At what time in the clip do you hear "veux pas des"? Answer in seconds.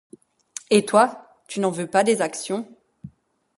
1.69-2.23